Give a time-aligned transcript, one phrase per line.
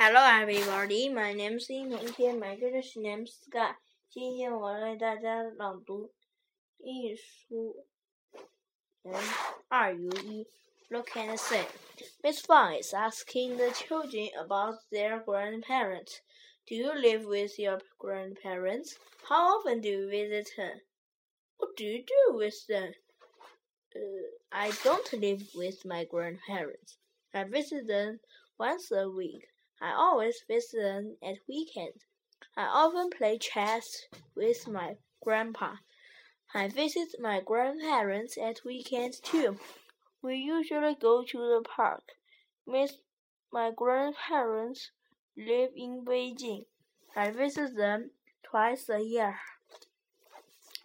[0.00, 1.08] Hello, everybody.
[1.08, 2.38] My name is 殷同天.
[2.38, 3.76] My English name is Sky.
[4.10, 6.12] 今天我为大家朗读
[6.76, 7.86] 一书
[9.02, 9.14] 人
[9.68, 10.46] 二游一。
[10.90, 11.66] Look and say.
[12.22, 16.20] Miss Fang is asking the children about their grandparents.
[16.68, 18.96] Do you live with your grandparents?
[19.28, 20.80] How often do you visit them?
[21.56, 22.92] What do you do with them?
[23.94, 26.98] Uh, I don't live with my grandparents.
[27.32, 28.20] I visit them
[28.58, 29.48] once a week.
[29.81, 32.05] I always visit them at weekends.
[32.55, 35.77] I often play chess with my grandpa.
[36.53, 39.57] I visit my grandparents at weekends too.
[40.21, 42.03] We usually go to the park.
[42.67, 42.97] Miss
[43.51, 44.91] my grandparents
[45.35, 46.65] live in Beijing.
[47.15, 48.11] I visit them
[48.43, 49.39] twice a year.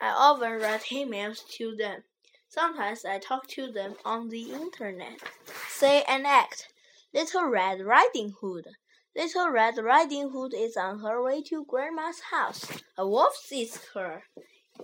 [0.00, 2.04] I often write emails to them.
[2.48, 5.20] Sometimes I talk to them on the internet.
[5.68, 6.68] Say and act.
[7.14, 8.66] Little Red Riding Hood.
[9.16, 12.66] Little Red Riding Hood is on her way to Grandma's house.
[12.98, 14.24] A wolf sees her.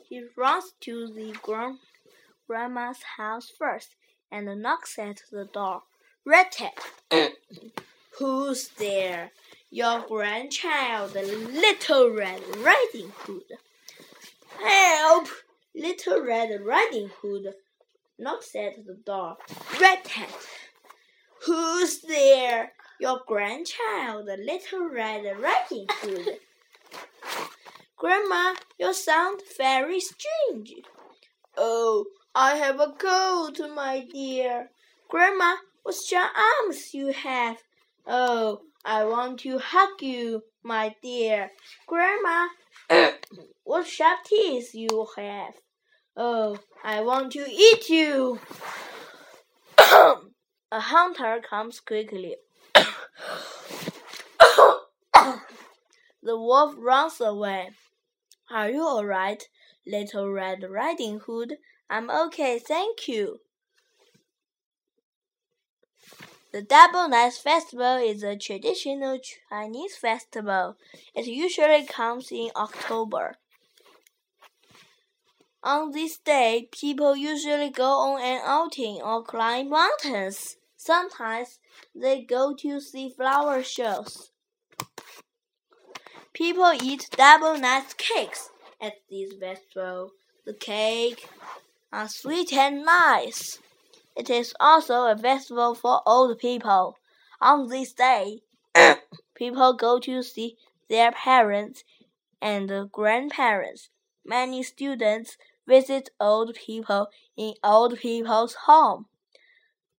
[0.09, 1.35] He runs to the
[2.47, 3.95] grandma's house first
[4.33, 5.83] and knocks at the door.
[6.25, 6.79] Red tat.
[8.19, 9.33] Who's there?
[9.71, 13.53] Your grandchild, Little Red Riding Hood.
[14.63, 15.29] Help!
[15.75, 17.55] Little Red Riding Hood
[18.19, 19.37] knocks at the door.
[19.79, 20.31] Red tat.
[21.47, 22.73] Who's there?
[23.01, 26.39] Your grandchild, Little Red Riding Hood.
[27.99, 30.75] Grandma, you sound very strange.
[31.57, 34.71] Oh, I have a cold, my dear.
[35.09, 37.59] Grandma, what sharp arms you have.
[38.07, 41.51] Oh, I want to hug you, my dear.
[41.87, 42.49] Grandma,
[43.65, 45.55] what sharp teeth you have.
[46.17, 48.41] Oh, I want to eat you.
[50.75, 52.35] A hunter comes quickly.
[56.21, 57.71] the wolf runs away.
[58.51, 59.41] Are you all right,
[59.87, 61.59] little Red Riding Hood?
[61.89, 63.39] I'm okay, thank you.
[66.51, 70.77] The Double Ninth Festival is a traditional Chinese festival.
[71.15, 73.37] It usually comes in October.
[75.63, 80.57] On this day, people usually go on an outing or climb mountains.
[80.85, 81.61] Sometimes
[81.95, 84.33] they go to see flower shows.
[86.35, 88.51] People eat double nut cakes
[88.83, 90.11] at this festival.
[90.45, 91.27] The cake
[91.91, 93.61] are sweet and nice.
[94.15, 96.99] It is also a festival for old people.
[97.41, 98.43] On this day,
[99.35, 100.59] people go to see
[100.91, 101.83] their parents
[102.43, 103.89] and grandparents.
[104.23, 107.09] Many students visit old people
[107.39, 109.07] in old people's home.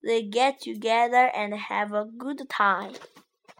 [0.06, 2.94] They get together and have a good time.